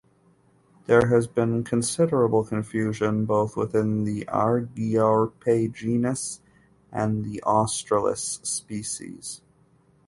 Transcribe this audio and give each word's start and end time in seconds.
There 0.87 1.09
has 1.09 1.27
been 1.27 1.63
considerable 1.63 2.43
confusion 2.43 3.25
both 3.25 3.55
within 3.55 4.03
the 4.03 4.25
"Argiope" 4.25 5.71
genus 5.75 6.41
and 6.91 7.23
the 7.23 7.43
"australis" 7.43 8.39
species. 8.41 9.43